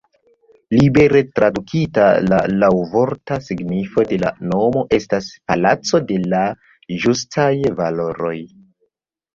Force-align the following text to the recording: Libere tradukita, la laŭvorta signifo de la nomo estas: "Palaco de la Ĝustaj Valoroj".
Libere 0.75 1.19
tradukita, 1.39 2.05
la 2.31 2.39
laŭvorta 2.63 3.39
signifo 3.49 4.07
de 4.13 4.19
la 4.25 4.33
nomo 4.55 4.83
estas: 5.01 5.31
"Palaco 5.53 6.03
de 6.11 6.21
la 6.35 6.45
Ĝustaj 7.07 7.51
Valoroj". 7.83 8.37